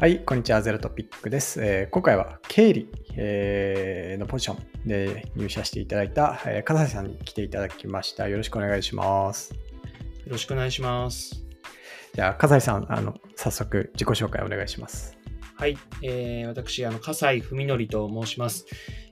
[0.00, 0.62] はい、こんにちは。
[0.62, 1.62] ゼロトピックです。
[1.62, 8.26] えー今回は経理、えーのポジションで入社していただいた、えー、笠井さんに来ていただきました。
[8.26, 9.52] よろしくお願いします。
[9.52, 9.58] よ
[10.28, 11.44] ろしくお願いします。
[12.14, 15.18] じゃあ、笠井さん、あの早速自己紹介お願いします。
[15.56, 18.64] はい、えー、私、あの、笠井文則と申します。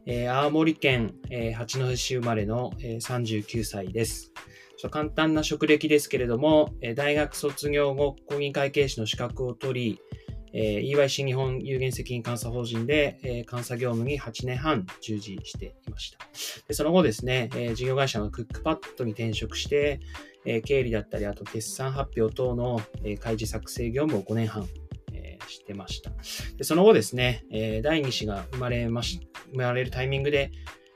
[0.06, 4.32] えー、青森県、えー八戸市生まれの、えー39歳です。
[4.78, 10.00] ちょっと簡単な職歴ですけれども、えー大学卒業後、公認会計士の資格を取り、
[10.52, 16.18] えー EY 新日本有限責任監査法人で、えー監査業務に8年半従事していました。
[16.66, 20.00] でその後ですね、えー事業会社のクックパッドに転職して、
[20.44, 24.66] えー経理だったり、あと決算発表等の、えー開示作成業務を5年半、
[25.12, 26.10] えーしてました。
[26.56, 29.20] でその後ですね、えー第2子が生まれまし、
[29.52, 30.50] 生まれるタイミングで、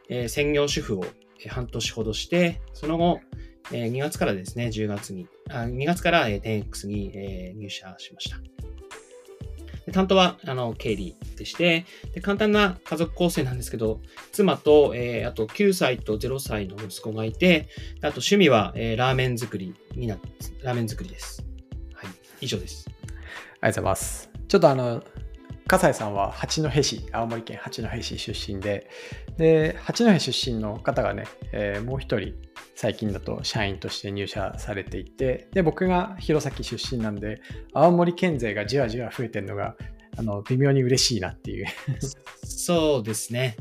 [0.09, 1.05] えー専業主婦を
[1.49, 3.21] 半年ほどして、その後、
[3.73, 8.37] えー2月からですね、10月に、あ2月から、10X に、えー入社しました。
[9.87, 14.01] で担当は、あの、経理でしてで、簡単な家族構成なんですけど、
[14.33, 21.45] 妻と、えーあと9歳と0歳の息子がいて、あと趣味は、えーラーメン作りになってます、ラーメン作りです。
[21.95, 22.89] はい、以上です。
[22.89, 23.17] ありがと
[23.67, 24.31] うございます。
[24.49, 25.03] ちょっとあの、
[25.73, 28.91] 笠井さんは八戸市、青森県八戸市出身で、
[29.39, 32.35] で、八戸出身の方がね、えーもう一人、
[32.75, 37.41] 最近だと社員として入社されていて、で、僕が弘前出身なんで、
[37.73, 39.75] 青森県勢がじわじわ増えてるのが、
[40.19, 41.67] あの、微妙に嬉しいなっていう。
[42.45, 43.57] そうですね。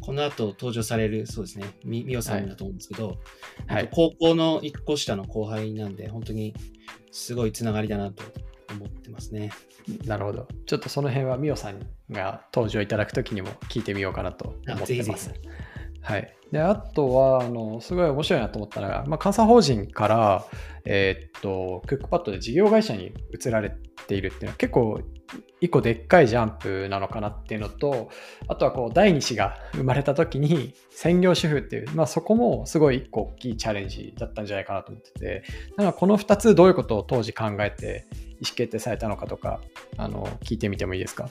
[0.00, 3.20] この後登場される、そうですね、みみおさんだと思うんですけど、
[3.68, 3.88] はい。
[3.92, 6.56] 高校の一個下の後輩なんで、本当に
[7.12, 8.24] すごいつながりだなと
[8.72, 9.50] 思ってますね。
[10.06, 10.48] なるほど。
[10.66, 15.32] ちょっとその辺はミオさんが登場いただくときにも聞いてみようかなと思ってあぜひぜひます。
[16.02, 16.34] はい。
[16.50, 20.44] で、あとは、あの、すごい面白いなと思ったのが、まあ、監査法人から、
[20.84, 23.70] えーっと、クックパッドで事業会社に移られ
[24.08, 25.00] ているっていうのは結構
[25.60, 28.10] 一個でっかいジャンプなのかなっていうのと、
[28.48, 35.44] あとはこう、第二子が生まれた時に専業主婦っていう、まあそこもすごい一個大きいチャレンジだったんじゃないかなと思ってて、
[35.76, 38.06] なんかこの2つどういうことを当時考えて
[38.42, 39.60] 意思決定されたのかとか、
[39.96, 41.30] あの、聞いてみてもいいですか？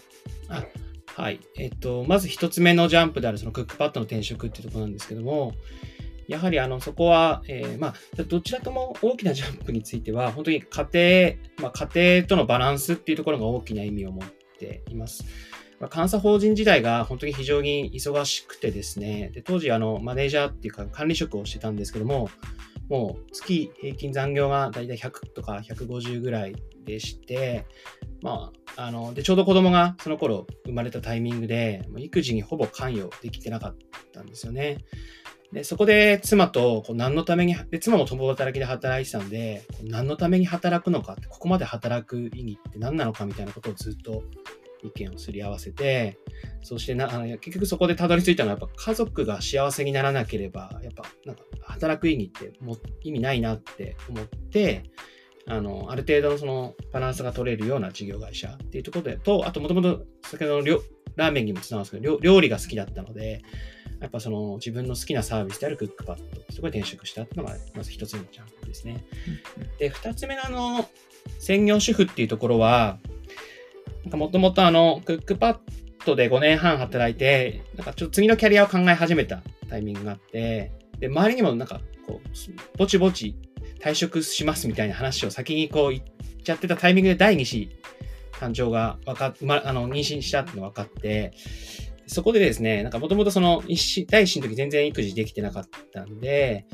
[1.18, 1.40] はい。
[1.58, 5.54] えっと、まず一つ目のジャンプであるそのクックパッドの転職っていうところなんですけども、
[6.28, 15.26] やはりあのそこは、えーまあ、どちらとも大きなジャンプについては、本当に家庭、まあ、家庭とのバランスっていうところが大きな意味を持っています。
[15.82, 22.30] まあ、監査法人時代が本当に非常に忙しくてですね、で当時あのマネージャーっていうか管理職をしてたんですけども、
[22.92, 27.66] もう月平均残業がだいたい100とか150ぐらいでして、
[28.22, 33.76] まあ、あの、で、ちょうど子供がその頃生まれたタイミングで、もう育児にほぼ関与できてなかっ
[34.12, 34.80] たんですよね。
[35.54, 44.24] で、そこで妻とこう何のために、で、妻も共働きで働いてたんで、何のために働くのかって、ここまで働く意義って何なのかみたいなことをずっと
[44.84, 46.18] 意見をすり合わせて、
[46.64, 54.84] そしてな、あの結局そこでたどり着いたのは、やっぱ家族が幸せにならなければ、やっぱなんか働く意義ってもう意味ないなって思って、
[55.48, 60.82] あの、ある程度のそのバランスが取れるような事業会社っていうところで、と、あともともと先ほどの料
[61.16, 63.42] ラーメンにもつながるんですけど、料料理が好きだったので、
[64.00, 69.04] やっぱその自分の好きなサービスであるクックパッド、そこで転職したっていうのが、まず一つ目のジャンプですね。
[69.78, 70.90] で、二つ目のあの、
[71.40, 73.00] 専業主婦っていうところは、
[74.06, 75.58] もともとあの、クックパッ
[76.06, 83.36] ドで5年半働いて、なんかちょっと次のキャリアを考え始めたタイミングがあって、で、周りにもなんかこう、ぼちぼち
[83.80, 86.04] 退職しますみたいな話を先にこう言っ
[86.44, 87.70] ちゃってたタイミングで第2子
[88.34, 91.34] 誕生がわかっ、ま、あの、妊娠したっての分かって、
[92.08, 93.64] そこでですね、なんかもともとその、
[94.10, 96.66] 第一子の時全然育児できてなかったんで、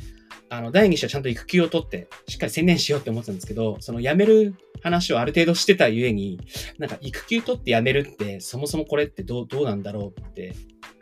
[0.49, 6.39] あの、第二子はちゃんと育休を取って、しっかり専念しようって思ってたんですけど、その辞める話をある程度してたゆえに、
[6.77, 10.55] なんか育休取って辞めるって、そもそもこれってどう、どうなんだろうって、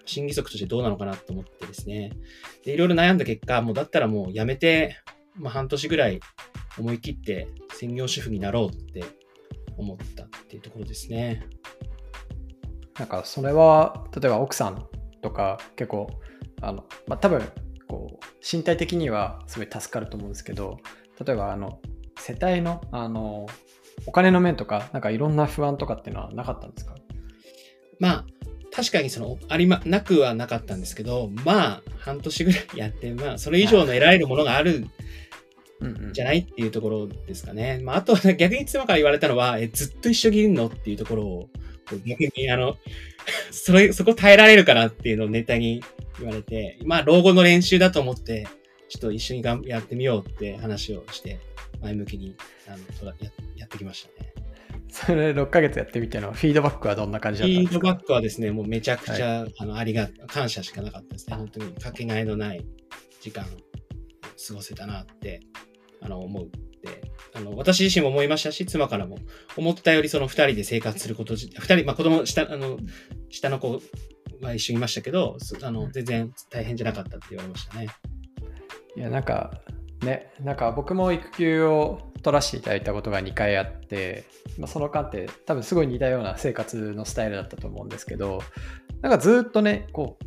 [0.06, 2.11] 審議則としてどうなのかなと思ってですね。
[2.63, 4.97] で、いろいろ悩んだ結果、もうだったらもう辞めて、
[5.35, 6.19] まあ半年ぐらい
[6.77, 9.03] 思い切って専業主婦になろうって
[9.77, 11.45] 思ったっていうところですね。
[12.97, 14.88] なんかそれは例えば奥さん
[15.21, 16.07] とか結構
[16.62, 17.42] あの、まあ、多分
[18.50, 20.80] 身体的にはすごい助かると思うんですけど
[21.25, 21.80] 例えばあの
[22.19, 23.47] 世帯のあの
[24.06, 26.95] お金の面とかなんかいろんな不安とかっていうのはなかったんですか？
[27.97, 28.25] まあ、
[28.74, 34.88] 確かにその、ありま、なくはなかったんですけど、まあ、半年ぐらいやって、まあ、それ以上の得られるものがある
[35.80, 36.13] うんうん。
[36.13, 37.80] じゃないっていうところですかね。
[37.81, 40.68] まあ、あとは逆に妻から言われたのは、え、ずっと一緒にいるの？
[40.68, 41.50] っていうところを、
[42.06, 42.75] 逆に、あの、
[43.51, 45.81] それ、そこ耐えられるかなっていうのをネタに
[46.19, 48.47] 言われて、まあ、老後の練習だと思って、
[48.89, 51.39] ちょっと一緒にがんやってみようって話をして、
[51.81, 52.35] 前向きに、
[52.67, 54.33] あの、とらややってきましたね。
[54.89, 56.31] それ6ヶ月やってみての？
[56.31, 57.69] フィードバックはどんな感じだったんですか？
[57.69, 61.35] フィードバックはですね、もうめちゃくちゃ、あのありが感謝しかなかったですね。
[61.35, 62.65] 本当にかけがえのない
[63.19, 63.45] 時間
[64.47, 65.41] 過ごせたなって
[66.01, 67.01] あの思うって
[67.33, 69.18] あの私自身も思いましたし、妻からも
[69.57, 72.77] 思ったよりその2人で生活すること自、2人、まあ、子供下あの
[73.29, 73.81] 下の子
[74.41, 77.87] は一緒にいましたけど、すあの全然大変じゃなかったって言われましたね。
[78.95, 79.51] いやなんか
[80.03, 84.25] ねなんか僕も育休を取らせていただいたことが2回あって、
[84.57, 88.41] まあ、その間って多分すごい似たような生活のスタイルだったと思うんですけど
[89.01, 90.17] なんかずっとねこ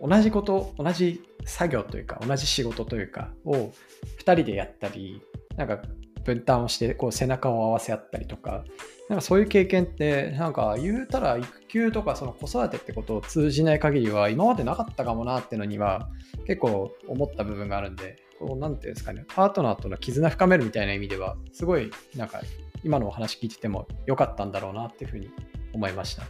[0.00, 3.72] う同じこと同じ作業というか同じ仕事というかを2
[4.34, 5.22] 人でやったり
[5.56, 5.80] なんか
[6.24, 8.64] 分担をしてこう背中を合わせ合ったりとか
[9.08, 16.08] なんかそういう経験ってなんか言うたら育休とかその子育てってことを通じない限りは今までなかったかもなっていうのには
[16.46, 22.40] 結構思った部分があるんでこうなんていうんですかねパートナーとの絆深めるみたいな意味ではすごいなんか
[22.84, 25.30] 今のお話聞いてても良かったんだろうなっていうふうに
[25.72, 26.22] 思いました。
[26.22, 26.26] い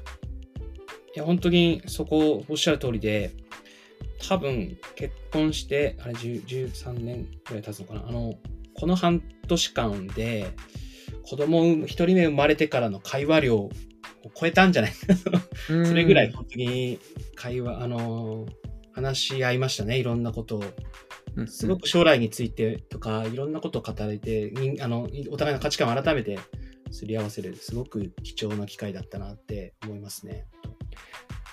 [1.17, 3.33] や、本当にそこおっしゃる通りで、
[4.29, 8.09] 多分結婚して、あれ13年くらい経つのかな。
[8.09, 8.35] あの、
[8.81, 10.55] この半年間で、
[11.25, 13.71] 子供一人目生まれてからの会話量を
[14.35, 14.93] 超えたんじゃない？
[15.87, 16.99] それぐらい本当に
[17.35, 18.47] 会話、あの、
[18.93, 19.99] 話し合いましたね。
[19.99, 20.65] いろんなことを。
[21.37, 26.41] うんすごく将来についてとか、いろんなことを語れて、人あのお互いの価値観を改めて
[26.91, 30.47] すり合わせる、すごく貴重な機会だったなって思いますね。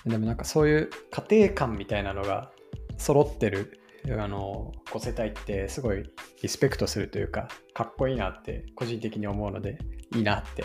[0.05, 2.51] でもなんかそういう家庭観みたいなのが
[2.97, 3.79] 揃ってる
[4.13, 6.09] あの子世帯ってすごい
[6.41, 9.77] リスペクトするというかかっこいいなって個人的に思うので
[10.15, 10.63] いいなって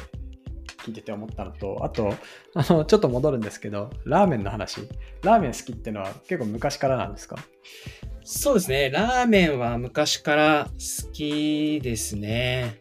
[0.85, 2.15] 聞いてて思ったのとあと
[2.55, 4.89] あのちょっと戻るんですけどラーメンの話
[5.23, 7.37] ラーメン好きっていうのは結構昔からなんですか？
[8.25, 8.89] そうですね。
[8.91, 12.79] ラーメンは昔から好きですね。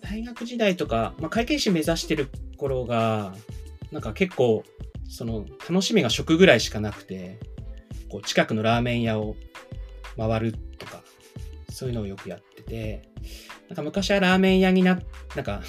[0.00, 3.34] 大学時代とか、まあ、会計士目指してる頃が、
[3.92, 4.64] なんか結構、
[5.06, 7.38] その楽しみが食ぐらいしかなくて、
[8.10, 9.36] こう近くのラーメン屋を
[10.16, 11.02] 回るとか、
[11.70, 13.02] そういうのをよくやってて、
[13.68, 15.00] なんか昔はラーメン屋にな、
[15.34, 15.62] なんか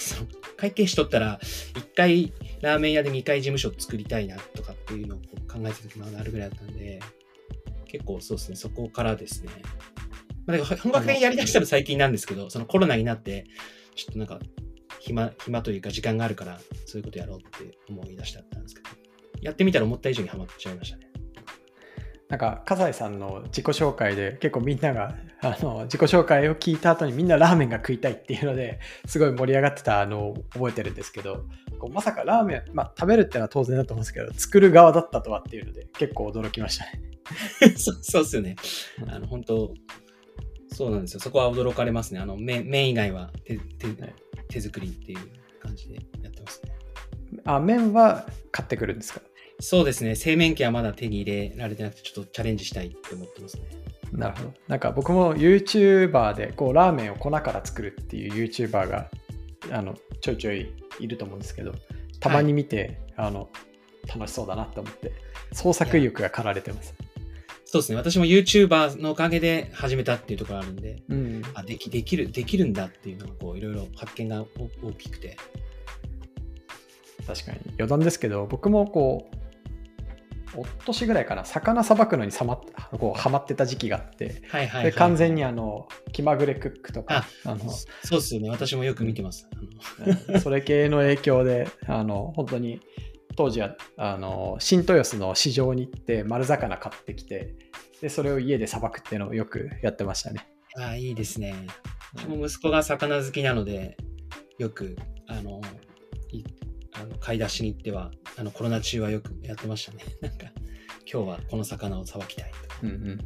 [0.58, 1.40] 会計士取ったら、
[1.74, 7.00] 1回ラーメン屋で2回事務所作りたいなとかっていうのを考えてた時もあるぐらいだったんで、
[7.86, 9.50] 結構そうですね、そこからですね。
[10.46, 13.46] まあ、か本格的にやりだしたの最近なんですけど、そのコロナになって、
[13.96, 14.40] ちょっとなんか
[15.00, 18.90] 暇、暇というか時間があるから、そういうことやろうって思い出したんですけど、
[19.42, 21.15] やってみたら思った以上にハマっちゃいましたね。
[22.30, 31.46] なんか笠井さんの自己紹介で結構みんながあの自己紹介を聞いた後にみんなラーメンが食いたいっていうのですごい盛り上がってたのを覚えてるんですけど
[31.78, 37.02] こうまさかラーメン、まあ、食べるってのは当然だと思うんですけど作る側だったとはっていうので結構驚きましたね。
[37.78, 38.56] そうそうっすよね。
[39.08, 39.74] あの、本当
[40.70, 41.20] そうなんですよ。
[41.20, 42.20] そこは驚かれますね。
[42.20, 44.16] あの、麺麺以外は手手はい
[44.48, 45.20] 手作りっていう
[45.60, 46.72] 感じでやってますね。
[47.46, 49.22] あ麺は買ってくるんですか？
[49.60, 50.16] そうですね。
[50.16, 53.64] 製麺機はまだ手に入れられてなくて、ちょっとチャレンジしたいって思ってますね。
[54.12, 54.54] なるほど。
[54.68, 59.10] なんか僕も YouTuber でこうラーメンを粉から作るっていう YouTuber が
[59.72, 61.74] あのちょいちょいいると思うんですけど、
[62.20, 63.50] たまに見て、あの
[64.08, 65.14] 楽しそうだなと思って、
[65.54, 66.94] 創作意欲が駆られてます。
[67.66, 67.98] そうですね。
[67.98, 75.36] 私も YouTuber のおかげで始めたっていうところあるんで、うん、あ、でき、できる、できるんだっていうのが、こう、いろいろ発見がお大きくて。
[77.28, 79.36] 確かに余談ですけど、僕もこう、
[80.54, 84.92] おっとしぐらいかな、魚さばくのにさまこうハマってた時期があって、はいはい、はい。
[84.92, 88.50] で完全にあの気まぐれクックとか、あのそうですよね。
[88.50, 89.50] 私もよく見てます。
[90.42, 92.82] それ系の影響で、あの本当に
[93.36, 97.56] 当時はあの新豊洲の市場に行って丸魚買ってきて、
[98.02, 100.48] でそれを家でさばくっていうのをよくやってましたね。
[100.78, 101.56] ああ、いいですね。
[102.16, 103.98] うちも息子が魚好きなので、
[104.58, 104.98] よく、
[105.28, 105.62] あの、
[106.32, 106.44] い
[106.94, 110.04] あの買い出しに行っては、あのコロナ中はよくやってましたね。
[110.22, 110.48] なんか、
[111.12, 112.80] 今日はこの魚をさばきたいとか。
[112.84, 113.20] うんうん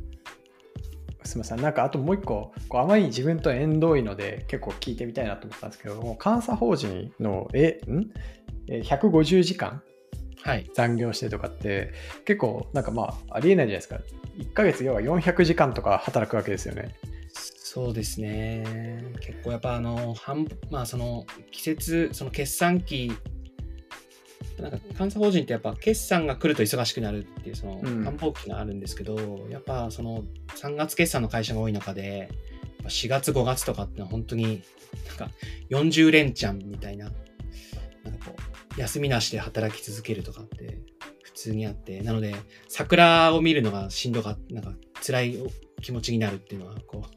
[1.26, 8.10] すみません、なんかあともう一個、こうあまりに自分と縁遠いので結構聞いてみたいなと思ったんですけど、もう監査法人のえん？
[8.68, 9.84] え150時間
[10.42, 10.68] はい。
[10.74, 11.94] 残業してとかって
[12.26, 14.00] 結構なんかまあありえないじゃないですか。
[14.40, 16.96] 1ヶ月要は400時間とか働くわけですよね。
[17.34, 19.04] そうですね。
[19.20, 23.12] 結構やっぱあの、半まあその季節、その決算期、
[24.62, 30.24] なんか監査法人ってやっぱ決算が来ると忙しくなるっていうそのうん繁忙期があるんですけど、やっぱその
[30.56, 32.30] 3月決算の会社が多い中で、やっ
[32.84, 34.62] ぱ4月5月とかってのは本当に
[35.08, 35.30] なんか
[35.70, 37.06] 40連チャンみたいな、
[38.04, 38.36] なんかこ
[38.78, 40.80] う、休みなしで働き続けるとかって
[41.24, 42.36] 普通にあって、なので
[42.68, 45.38] 桜を見るのがしんどかった、なんか辛い
[45.82, 47.10] 気持ちになるっていうのは、こう、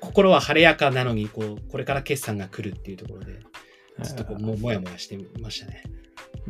[0.00, 3.40] 心は晴れやかなのに、こう、これから決算が来るっていうところで、
[4.02, 5.82] ずっとこうももやもやしてましたね。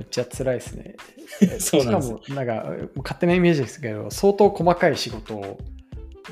[0.00, 0.96] めっちゃ辛いですね。
[1.60, 5.58] そうなんですしかも、なんか、勝手なイメージですけど、相当細かい仕事を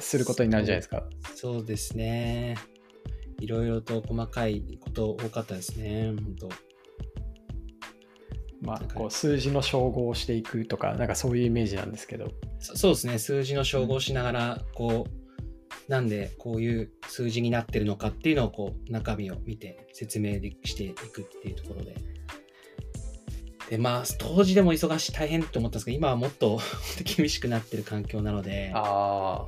[0.00, 1.06] することになるじゃないですか。
[1.34, 2.56] そうですね。
[3.40, 6.48] いろいろと細かいこと多かったですね、本当。
[8.62, 12.32] まあこう数字の照合をしていくとか、なんかそういうイメージなんですけど。
[12.58, 21.96] そそうですね、数字の照合しながら、こう、なんでこういう数字になってるのかっていうのをこう中身を見て説明でしていくっていうところで。
[23.70, 26.60] で、まあ、当時でも忙しい、大変と思ったんですけど、今はもっと
[27.16, 29.46] 厳しくなってる環境なので、あ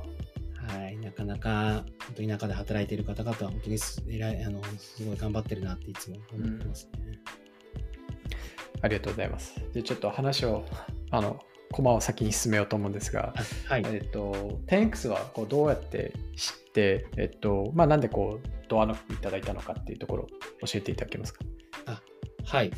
[0.71, 7.19] はい、なかなか本当に中で働いている方々は本当にすあのすごい頑張ってるなっていつも思ってますね。
[7.25, 9.55] あ、ありがとうございます。
[9.73, 10.65] で、ちょっと話を、
[11.09, 11.39] あの、
[11.71, 13.83] コマを先に進めようと思うんですが、あはい。
[13.87, 20.27] えっと、10X はこうどうやって知って、えっと、まあ、なんでこう、ドアノックいただいたのかっていうところを
[20.67, 21.43] 教えていただけますか？
[22.45, 22.71] はい。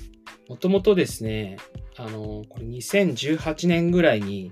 [0.53, 1.57] もともとですね、
[1.97, 4.51] あの、これ2018年ぐらいに、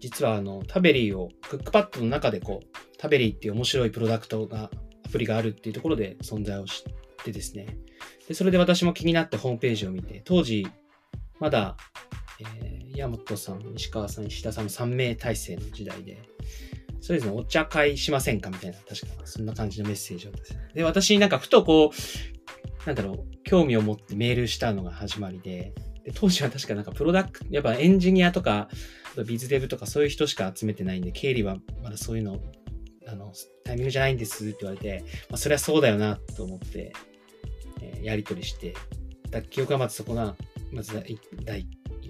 [0.00, 4.70] 実はあの、タベリーを、クックパッドの中でこう、タベリーっていう面白いプロダクトが、
[5.04, 7.76] アプリがあるっていうところで存在を知ってですね。
[8.26, 10.66] で、それで私も気になってホームページを見て、当時、
[11.38, 11.76] まだ、
[12.40, 16.22] えー、山本さん、西川さん、石田さんの3名体制の時代で、
[17.02, 20.70] そうですね、お茶会しませんかみたいな、確かそんな感じのメッセージをですね。
[20.72, 22.31] で、私なんかふとこう、
[22.86, 25.72] なんだろう、興味を持ってメールしたのが始まりで、
[26.04, 28.68] で当時は確かなんかプロダクト、やっぱエンジニアとか、
[29.26, 32.40] ビズデブとかそういう人しか集めてないんで、経理はまだそういうの、
[33.06, 33.32] あの、
[33.64, 36.92] タイミングじゃないんですって言われて、まあ、それはそうだよなと思って、
[37.80, 38.74] えーやり取りして、
[39.30, 40.34] だ記憶がまずそこが、
[40.72, 41.66] まず第、第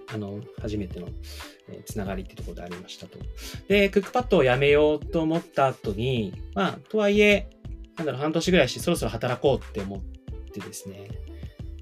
[0.08, 1.08] あの、初めての、
[1.68, 3.18] えーつながりってところでありましたと。
[3.68, 7.50] で、クックパッドをやめようと思った後に、まあ、とはいえ、
[7.96, 10.21] なんだろう、半年ぐらいしてそろそろ働こうって思って
[10.60, 11.08] ってですね。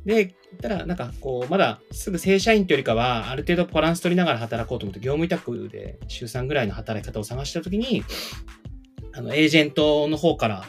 [0.05, 8.03] で、たら、なんかこう、まだすぐ正社員というよりかは、ある程度バランス取りながら働こうと思って、業務委託で週3ぐらいの働き方を探したときに、
[9.13, 10.65] あの、エージェントの方から、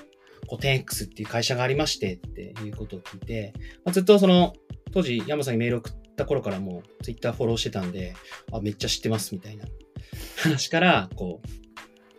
[0.47, 3.53] こう、10X っていう会社がありましてっていうことを聞いて、
[3.85, 4.53] まあ、ずっとその、
[4.93, 8.13] 当時、山さんにメールを送った頃からもう、ツイッターフォローしてたんで、
[8.51, 9.65] あ、めっちゃ知ってますみたいな
[10.37, 11.47] 話から、こう、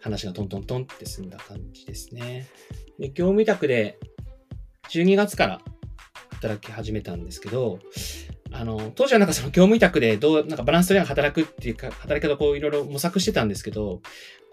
[0.01, 2.49] 話がトントントンって進んだ感じですね。
[2.99, 3.99] で、業務委託で、
[4.91, 5.61] 12月から
[6.31, 7.79] 働き始めたんですけど、
[8.55, 14.03] あの、当時はなんかその業務委託でどう、なんかバランス取りながら働くっていうか、働き方をこういろいろ模索してたんですけど、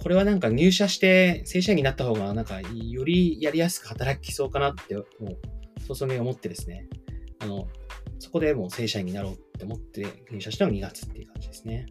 [0.02, 5.06] これはなんか入社して正社員になった方がなんかよりやりやすく働きそうかなって、もう
[5.86, 6.88] 早々に思ってですね、
[7.40, 7.68] あの、
[8.20, 11.88] そこでもう正社員になろうって思って入社したのが2月っていう感じですね。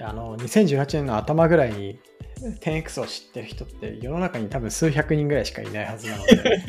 [0.00, 1.98] あの、2018年の頭ぐらいに
[2.40, 6.62] 10X を知ってる人って世の中に多分数百人ぐらいしかいないはずなので、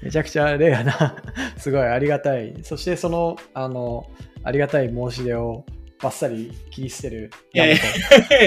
[0.02, 1.16] めちゃくちゃレアな、
[1.58, 2.54] すごいありがたい。
[2.62, 4.10] そしてその、あの、
[4.42, 5.66] ありがたい申し出を
[6.00, 7.30] バッサリ切り捨てる。
[7.52, 7.78] いやいやい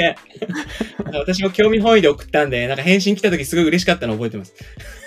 [0.01, 0.15] や
[1.13, 4.55] 私も興味本位で送ったんで、なんか返信来た時すごい嬉しかったの覚えてます。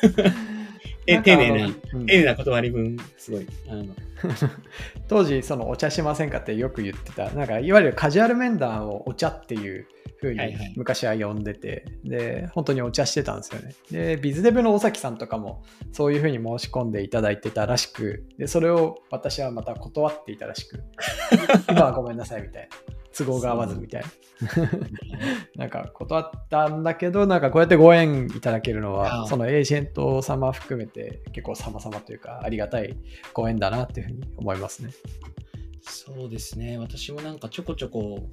[1.06, 3.46] え丁寧な、うん丁寧な断り文、すごい。
[3.68, 3.86] あの
[5.08, 7.30] 当時そのお茶しませんかってよく言ってた。
[7.30, 9.86] なんかいわゆるカジュアル面談をお茶っていう
[10.20, 10.74] 風にはいはい。
[10.76, 13.74] 昔は呼んでて、で本当にお茶してたんですよね。
[13.90, 15.62] でビズデブの尾崎さんとかも
[15.92, 20.82] そういう風に申し込んでいただいてたらしくでそれを私はまた断っていたらしく。
[21.68, 24.08] 今はごめんなさいみたいな都合が合わずみたいな
[25.56, 32.96] なんか断ったんだけどなんかこうやってご縁いただけるのはそのエージェント様含めて結構様々というかありがたい
[33.32, 34.90] ご縁だなっていうふうに思いますね。
[35.86, 36.78] そうですね。
[36.78, 38.30] 私もなんかちょこちょこ、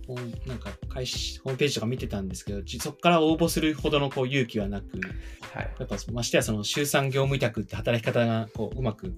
[0.47, 4.85] なんか会社、ホームページとか見てたんですけど、じそこから応募するほどのこう勇気はなく、
[5.53, 5.75] はい。
[5.79, 9.13] やっぱましてやその週3業務委託って働き方がこううまく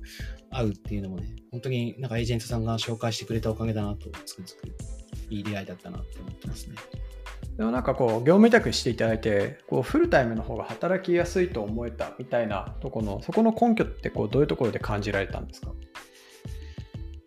[0.50, 4.68] 合うっていうのもね、本当になんかエージェントさんが紹介してくれたおかげだなと、つくづく
[5.34, 6.76] いい出会いだったなって思ってますね。
[7.58, 15.72] でもなんかこう業務委託していただいてこうフルタイムの方が働きやすいと思えたみたいなとこのそこの根拠ってこうどういうところで感じられたんですか？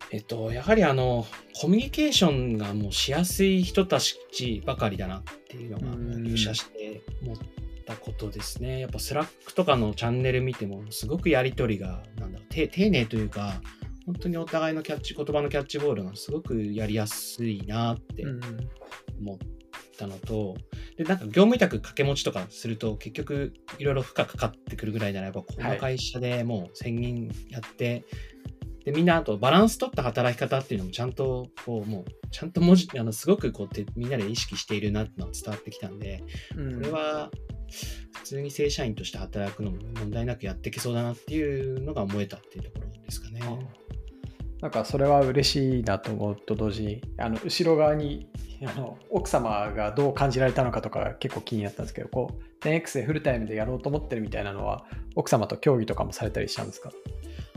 [0.09, 1.27] えっと、やはりあの、
[1.61, 7.37] コミュニケーションがもうしやすい人たちばかりだなっていうのがうん入社して思っ
[7.85, 8.79] たことですね。
[8.79, 13.61] やっぱ Slack とかのチャンネル見ても、すごくやりとりが、なんだろう、て丁寧というか、
[14.07, 18.25] 本当にお互いのキャッチ、言葉のキャッチボールがすごくやりやすいなって
[19.19, 19.37] 思っ
[19.97, 20.55] たのと、
[20.95, 28.05] で、なんか業務委託掛け持ちとかすると、結局いろいろ負荷かかってくるぐらいなら、やっぱこの会社でもう1000人やって、
[28.85, 36.23] で、みんなあとバランス取った働き方っていうのもちゃんと、こう、もう、ちゃんと文字、あの、すごくこうて、みんなで意識しているなってのが伝わってきたんで、
[36.55, 37.29] うんこれは
[38.13, 43.41] 普通に正社員として働くのも問題なくやっていけそうだなっていうのが思えたっていうところですかね。
[44.61, 48.27] なんかそれは嬉しいなと思うと同時にあの後ろ側に
[48.65, 54.85] あの奥様がどう感じられたのかとか結構気になったんですけどこう 10X でフルタイムでやろうと思ってるみたいなのは
[55.15, 56.91] 奥様と協議とかもされたりしたんですか？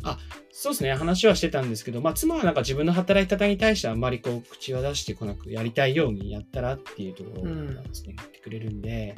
[0.02, 0.18] あ
[0.52, 0.94] そうですね。
[0.94, 9.14] 話はしてたんですけど、まあ、妻はなんか自分の働き方に対してあんまりこう口は出してこなくやりたいようにやったらっていうところなんですね、うん、言ってくれるんで。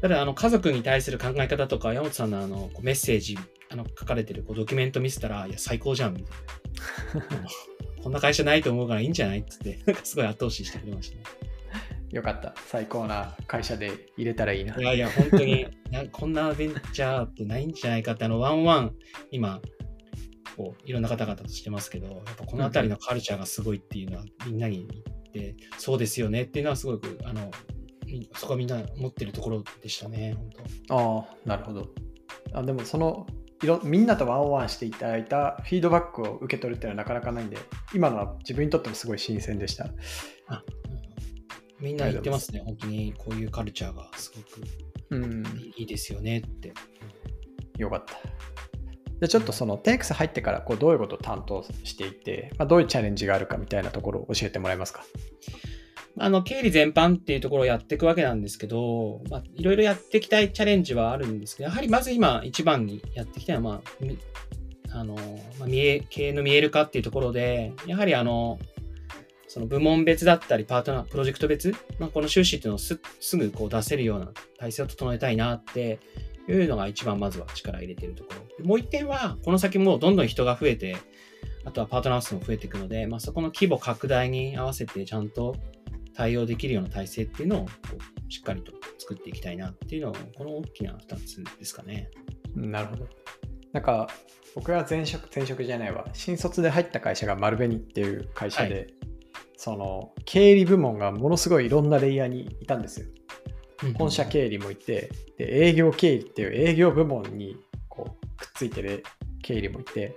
[0.00, 3.38] ただあの家族に対する考え方とか山本さんのあのメッセージ
[3.72, 7.48] あの書かれてるこうドキュメント見せたらいや最高じゃんみたいな
[8.02, 9.38] こんな会社ないと思うからいいんじゃない？
[9.40, 11.22] っつって、すごい後押ししてくれましたね。
[12.10, 12.52] よかった。
[12.66, 14.76] 最高な会社で入れたらいいな。
[14.76, 18.96] いやいや、本当にな、こんなベンチャーってないんじゃないかって、あの、ワンワン、
[19.30, 19.62] 今、
[20.56, 24.88] こういろんな方々としてますけど、やっぱこの辺りのカルチャーがすごいっていうのは、みんなに
[25.32, 27.50] 言って、そうですよねっていうのはすごく、あの、
[28.34, 30.50] そこはみんな持ってるところでしたね、本
[30.88, 30.96] 当。
[30.96, 31.88] ああ、なるほど。
[32.52, 33.26] あでもその
[33.62, 37.58] いろみんなとワンオンワンしていただいたフィードバックを受け取るっていうのはなかなかないんで、
[37.94, 39.86] 今のは自分にとってもすごい新鮮でした。
[40.48, 40.62] あ
[41.80, 44.66] みんな言ってますね、本当にこういうカルチャーがすごく
[45.76, 46.72] いいですよねって。
[47.78, 48.14] よかった。
[49.20, 55.04] でちょっとその TX 入ってからこうどういうことを担当していて、まあ、どういうチャレンジがあるかみたいなところを教えてもらえますか？
[56.18, 63.82] あの、経理全般っていうところをやっていくわけなんですけど、まあ、いろいろやっていきたいチャレンジはあるんですけど、やはりまず今一番にやってきたのは、ま
[64.94, 65.14] あ、あの、
[65.58, 68.58] まあ、見え、経営の見える化っていうところで、やはりあの、
[69.48, 74.28] その部門別だったり、パートナー、プロジェクト別、まあ、この収支っていうのをすすぐこう出せるような
[74.58, 75.98] 体制を整えたいなって
[76.48, 78.66] いうのが一番まずは力入れてるところ。
[78.66, 80.96] もう一点は、この先もどんどん人が増えて、
[81.64, 85.56] あとはパートナー数も増えていくので、まあ、そこの規模拡大に合わせてちゃんと
[86.14, 87.68] 対応できるような体制っていうのを
[88.28, 92.10] しっかりと作っていきたいなっていうのは、この大きな2つですかね。
[92.54, 93.08] なるほど。
[93.72, 94.08] なんか、
[94.54, 98.94] 僕が前職、前職じゃないわ、新卒で入った会社が丸紅っていう会社で、はい、
[99.56, 103.06] その経理部門がものすごいいろんなレイヤーにいたんですよ。
[103.98, 107.56] 本社経理もいて、で営業経理っていう営業部門に
[107.88, 109.02] こうくっついてる
[109.42, 110.16] 経理もいて、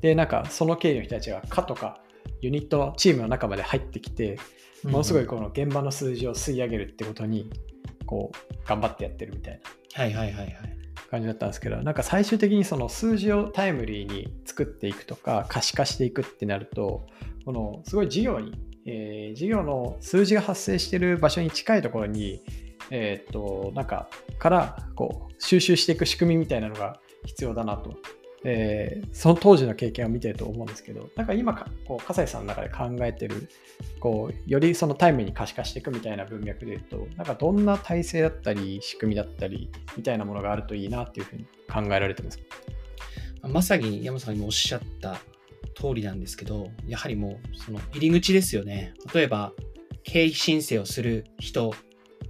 [0.00, 2.00] で、なんかその経理の人たちが課とか
[2.40, 4.38] ユニットのチームの中まで入ってきて、
[4.84, 7.50] ものすごいこの現場の数字を吸い上げるってことに
[8.06, 9.60] こう頑張ってやってるみたい
[9.96, 10.02] な。
[10.02, 10.78] はいはいはいはい。
[11.10, 17.06] 感じだったんですけどなんか最終的にその数字をタイムリーに作っていくとか可視化していくってなると
[17.44, 18.52] このすごい事業に、
[18.84, 22.42] えー、事業の数字が発生してる場所に近いところに
[22.90, 27.96] えっ、となんかからこう収集していく仕組みみたいなのが必要だなと
[28.44, 33.48] えー、その当時の経験を見てると思うんですけど、なんか今こう、笠井さんの中で考えてる、
[33.98, 42.44] こう、よりそのタイムに可視化していくみたいな文脈で言うと、なんかどんな体制だったり、仕組みだったり、みたいなものがあるといいなっていうふうに考えられてますか？
[43.48, 45.18] まさに山さんにもおっしゃった
[45.74, 48.94] 通りなんですけど、やはりもう、その入り口ですよね。
[49.12, 49.52] 例えば、
[50.04, 51.74] 経費申請をする人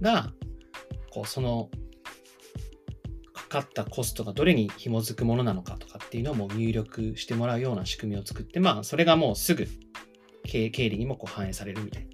[0.01, 0.33] が、
[1.11, 1.69] こう、その
[3.49, 9.67] かったコストがどれに紐づくものなのかとかっていうのも入力してもらうような仕組みを作って、まあ、それがもうすぐ
[10.43, 12.09] 経理にもこう反映されるみたいな。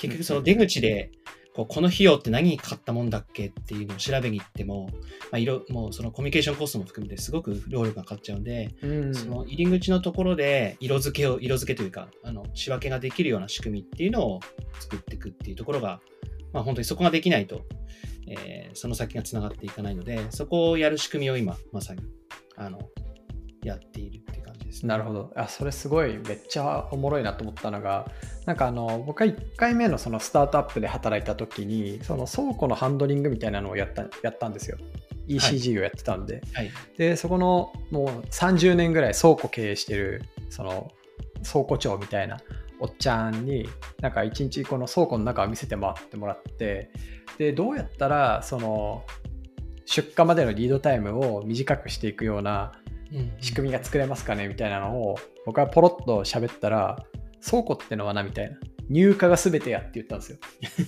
[0.00, 1.10] 結局その出口で、
[1.54, 4.90] こうこの費用って何にかかったもんだっけっていうのを調べに行っても、
[5.32, 14.40] まあ、色もうそのコミュニケーションコストも含めてすごく労力がかかっちゃうんで、うん、その入り口のところで色付けを、色付けというか、あの仕分けができるような仕組みっていうのを
[14.80, 16.00] 作っていくっていうところが、
[16.52, 17.62] まあ、本当にそこができないと、
[18.26, 22.02] えー、その先がつながっていかないので、そこをやる仕組みを今、まさに、
[22.56, 22.78] あの、
[23.62, 25.32] やっているって感じです、ね、なるほど。
[25.36, 28.10] あ、それすごいめっちゃおもろいなと思ったのが、
[28.44, 34.78] なんかあの、僕は1回目のそのスタートアップで働いた時に、その倉庫のハンドリングみたいなのをやったやったんですよ。
[35.28, 40.92] ECG をやってたんで、はい、でそこのもう30年ぐらい倉庫経営してるその
[41.44, 42.38] 倉庫長みたいな
[42.80, 43.68] おっちゃんに
[44.00, 46.90] なんか一日この倉庫の中を見せて回ってもらって
[47.38, 49.04] でどうやったらその
[49.84, 52.72] 出荷までのリードタイムを短くしていくような
[53.40, 57.04] 仕組みが作れますかねみたいなのを僕はポロッと喋ったら
[57.44, 58.56] 倉庫ってのはなみたいな。
[58.88, 60.38] 入荷が全てやって言ったんですよ。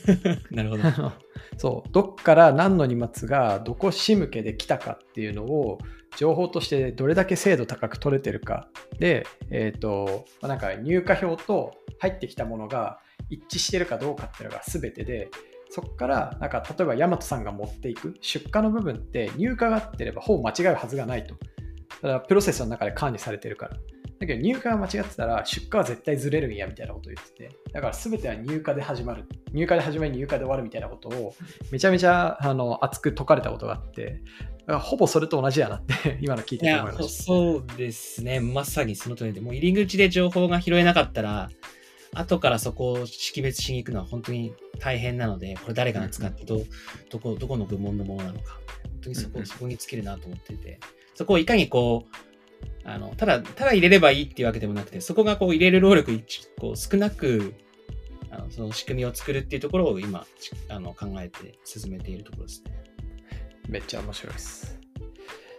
[0.50, 0.82] なるほど。
[1.58, 1.92] そう。
[1.92, 5.78] どっから何の荷物がどこ仕向けで来たかっていうのを
[6.16, 8.68] 情報としてどれだけ精度高く取れてるか
[8.98, 15.30] で、え、ー、と、なんか入荷表と入ってきたものが一致してるかどうかっていうのが全てで、
[15.70, 21.34] そこから、なんか例えば大和さんが持っていく出荷の部分って入荷があってればほぼ間違うはずがないと
[22.02, 22.08] た。
[22.08, 23.76] だプロセスの中で管理されてるから。
[24.18, 29.24] だけど入荷が間違ってたら出荷は絶対ずれるんやみたいなことを言ってて、だから全ては入荷で始まる。
[29.52, 31.34] 入荷で始まり入荷で終わるみたいなことを
[31.70, 34.22] めちゃめちゃあの熱く説かれたことがあって、
[34.76, 38.40] ほぼそれと同じやなって 今の聞いてて思いましそうですね。
[38.40, 41.50] まさにその通りで、もう入り口で情報が拾えなかったら、
[42.14, 46.62] 後からそこを識別しに行くのは本当に大変なので、これ誰が使ってど、
[47.10, 49.46] どこ、どこの部門のものなのか、本当にそこ、うんうん。
[49.46, 50.80] そこに尽きるなと思っていて、
[51.14, 52.28] そこをいかにこう、
[52.84, 57.54] あの、ただ、ただ入れればいいっていうわけでもなくて、そこがこう入れる労力一こう少なく、
[58.30, 62.87] あのその仕組みを作るっていうところを今、ちあの考えて進めているところですね。
[63.68, 63.72] た。
[63.72, 64.78] めっちゃ面白いです。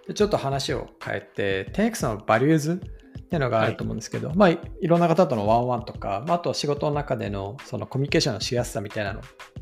[0.07, 2.81] でちょっと話を変えて、10X のバリューズ
[3.19, 9.21] っていうのがあると思うんですけど、まあいいろんな方とのワンワンとか、まあ、あとは仕事の中でのそのコミュニケーションのしやすさみたいなの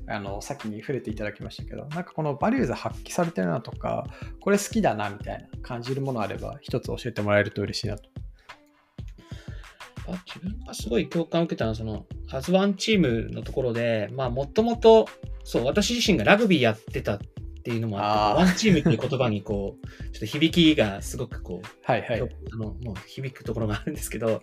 [0.09, 4.05] あのさっきに触れていただきましたけどなんかこのバリューズ発揮されてるなとか
[4.39, 8.09] これ好きだなみたいな感じるものあれば一つ教えてもらえると嬉しいなと。
[10.07, 15.05] あ自分がすごい共感を受けたのは、その、アズワンチームのところで、まあ、もともと、
[15.43, 17.19] そう、私自身がラグビーやってたっ
[17.67, 22.21] ていうのもあって、ワンチームっていう言葉にこう、 ちょっと響きがすごくこう、はいはい。
[22.21, 24.41] あの、もう響くところがあるんですけど、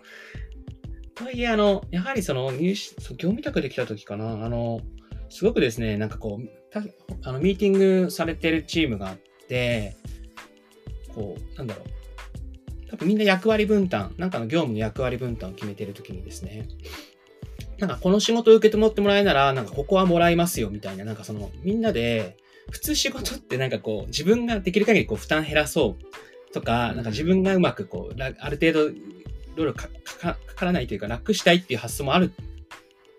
[1.15, 4.81] とはいえ、あの、やはりその入試、業務委託できた時かな、あの、
[5.29, 6.83] すごくですね、なんかこう、た
[7.27, 9.95] あのミーティングされてるチームがあって、
[11.15, 12.89] こう、なんだろう。
[12.91, 16.67] 多分みんな役割分担、なんかの業務の役割分担を決めてる時にですね、
[17.79, 22.37] なんかこの仕事を受けてもってもらえなら、なんかここはもらいますよみたいな、なんかそのみんなで、
[22.71, 28.91] 普通仕事ってなんかこう自分ができる限りこう負担減らそうとか、なんか自分がうまくこう、らある程度
[29.55, 32.31] 労力かかかからないというか楽したいっていう発想もある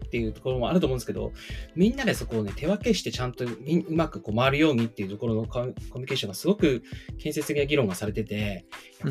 [0.06, 1.32] っていうところもあると思うんですけど、
[1.74, 6.82] みんなでそこをね、手分けしてちゃんとみうまくこう回るようにっていうところのコミコミュニケーションがすごく
[7.18, 8.66] 建設的な議論がされてて、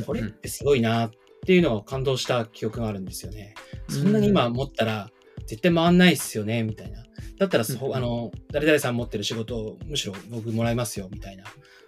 [0.06, 1.12] これってすごいなっ
[1.46, 3.56] ていうのを感動した記憶があるんですよね。
[3.90, 5.12] そんなに今持ったら
[5.48, 7.04] 絶対回んないっすよね、みたいな。
[7.38, 11.44] だったらそ、うんあの、誰々さん持ってる仕事をむしろ僕もらいますよ、みたいな。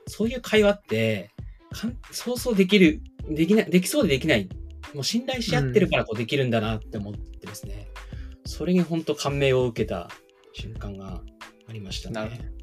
[0.07, 1.31] そういう会話って、
[1.71, 4.49] かんそうそうできる、できない、できそうでできない。
[4.93, 7.87] もう信頼し合ってるからこうできるんだなって思ってですね。
[8.45, 10.09] それに本当感銘を受けた
[10.53, 11.21] 瞬間が
[11.67, 12.57] ありましたね。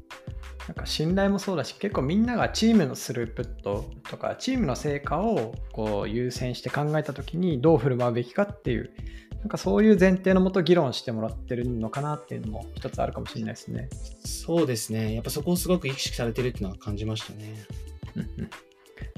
[0.67, 8.89] なんか信頼もそうだし結構みんながチームのスループットとかチームの成果をこう優先して考えた時にどう振る舞うべきかっていう
[9.45, 13.89] なんかそういう前提のもと議論してもらってるのかなっていうのも一つあるかもしれないですね。
[14.25, 15.13] そうですね。
[15.13, 17.53] やっぱそこをすごく意識されてるっていうのは感じましたね。
[18.15, 18.49] うんうん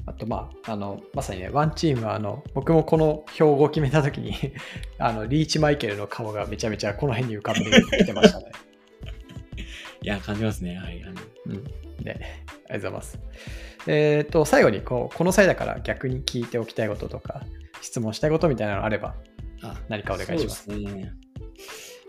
[0.04, 4.34] あとまあ、あのまさにね、ワンチームはあの僕もこの標語を決めた時に
[4.98, 8.52] あのリーチマイケルの顔がめちゃめちゃこの辺に浮かんできてましたね。
[10.02, 10.76] いや、感じますね。
[10.76, 11.02] はい。
[11.04, 11.12] あの
[11.46, 13.18] うん、で、ありがとうございます。
[13.86, 17.42] えっ、と、最後にこう、この際だから逆に聞いておきたいこととか、
[17.80, 19.14] 質問したいことみたいなのあれば、
[19.62, 21.12] あ何かお願いしますそうですね。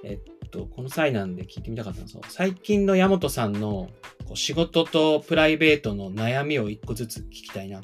[0.03, 3.89] えっと、この際なんで聞いてみたかったのは、最近の山本さんの
[4.25, 7.81] こう仕事とプライベートの悩みを一個ずつ聞きたいな。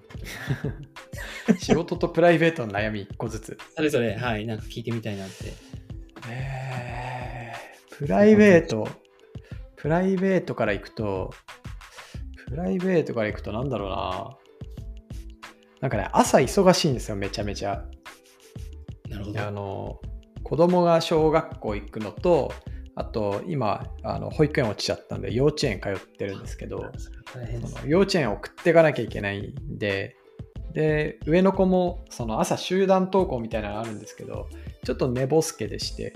[1.59, 3.57] 仕事とプライベートの悩み1個ずつ。
[3.75, 5.53] それぞれ、はい、なんか聞いてみたいなって。
[6.29, 8.87] えー、プライベート、
[9.75, 11.33] プライベートから行くと、
[12.47, 14.37] プライベートから行くとなんだろうな。
[15.81, 17.85] なんかね、朝忙しいんですよ、めちゃめちゃ。
[19.09, 19.51] なるほあど。
[19.51, 19.99] の
[20.43, 22.51] 子供が小学校行くのと、
[22.95, 26.91] あと今あの保育園落ちちゃったんで幼稚園通ってるんですけど
[27.85, 30.15] 幼稚園送っていかなきゃいけないんで
[30.73, 34.47] で上の子もその朝集団登校みたいなのあるんですけど
[34.85, 36.13] ちょっと寝ぼすけでして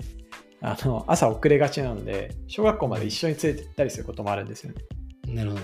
[0.62, 5.34] あの朝遅れがちなので小学校まで一緒に連れて行ったりすることもあるんですよね。
[5.34, 5.62] なるほど。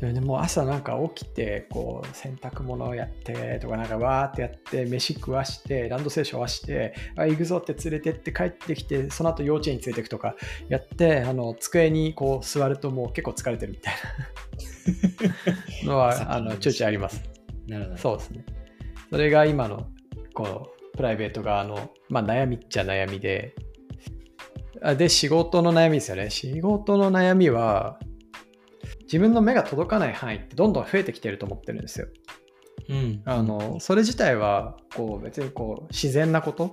[0.00, 10.34] でね、もう朝なんか起きてこう洗濯物をやってとかなんかわーってやって飯食わしてランドセルションわしてあ行くぞって連れてって帰ってきてその後幼稚園に連れてくとか
[10.68, 13.94] やってあの机にこう座るともう結構疲れてるみたい
[15.84, 17.22] な のはあのちょいちょいあります。
[17.68, 17.96] なるほど。
[17.96, 18.44] そうですね。
[19.10, 19.86] それが今の
[20.34, 23.54] このプライベート側の、まあ、悩みっちゃ悩みで
[24.82, 26.30] あで仕事の悩みですよね。
[26.30, 27.98] 仕事の悩みは
[29.04, 32.08] 自分の目が届かない範囲ってどんどん増えてきてると思ってるんですよ。
[32.88, 33.22] うん。
[33.24, 36.72] あのそれ自体はこう別にこう自然なこと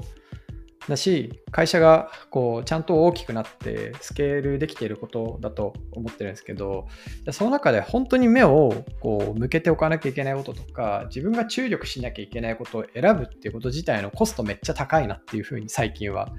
[0.88, 6.88] だし会社がこうちゃんと大きくなってスケールできていることだと思ってるんですけど
[7.32, 16.30] その中で本当に目をこう向けておかなきゃいけないこととか自分が注力しなきゃいけないことを選ぶっていうこと自体のコストめっちゃ高いなっていうふうに最近は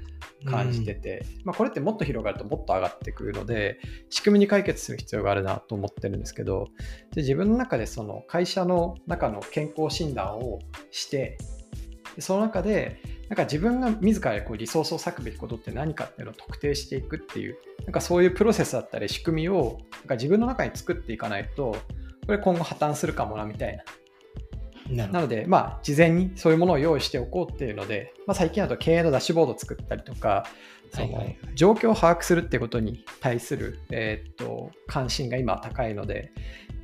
[0.45, 3.79] 感じてて、まあ、これってもっと広がるともっと上がってくるので
[4.09, 6.67] 仕組みに解決する必要があるなと思ってるんですけど
[7.13, 10.59] で自分の中でその会社の中の健康診断を
[10.91, 11.62] してで
[12.19, 21.75] その中でなんか自分が自らこうリソースを割くべきことって何かっていうのを特定していくっていう、なんかそういうプロセスだったり仕組みをなんか自分の中に作っていかないと、
[22.25, 23.83] これ今後破綻するかもなみたいな。
[25.05, 30.45] ななので、まあ、事前にそういうものを用意しておこうっていうので、まあ、最近だと経営のダッシュボードを作ったりとか、
[30.93, 31.25] その
[31.55, 36.31] 状況を把握するってことに対する、えーっと関心が今高いので、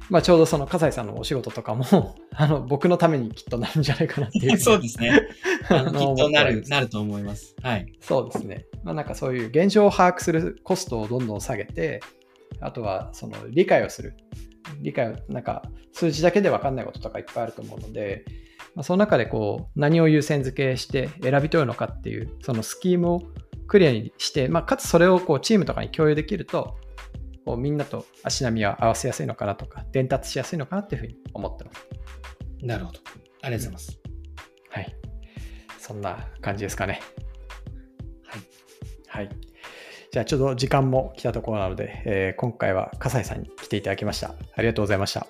[0.10, 5.12] まあ、ちょうどその笠井さんのお仕事とかも あの僕のためにきっとなるんじゃないかなっていう そうですね。
[5.69, 7.56] あのきっとなるなると思います。
[7.62, 7.93] はい。
[8.02, 8.65] そうですね。
[8.84, 12.02] まあ、なんかそういう現状を把握するコストをどんどん下げて、
[12.60, 14.15] あとはその理解をする。
[14.82, 18.26] 理解を、なんか数字だけで分かんないこととかいっぱいあると思うので、
[18.76, 23.22] まあ、その中でこう何を優先付けして選び取るのかっていう、そのスキームを
[23.70, 26.76] クリアにして、まあ、かつそれをこうチームとかに共有できると、
[27.46, 31.88] こうみんなと足並みを合わせやすいのかなとか、伝達しやすいのかなっていうふうに思ってます。
[32.62, 33.00] なるほど。
[33.44, 34.00] ありがとうございます。
[34.72, 34.96] はい。
[35.78, 37.00] そんな感じですかね。
[38.26, 38.42] はい。
[39.08, 39.30] はい。
[40.12, 44.34] じゃあちょっと時間も来たところなので、えー今回は笠井さんに来ていただきました。
[44.56, 45.22] ありがとうございました。
[45.22, 45.28] あ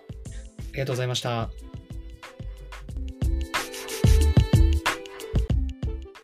[0.73, 1.68] りがとうございました。